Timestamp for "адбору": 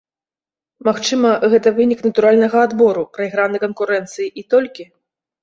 2.69-3.03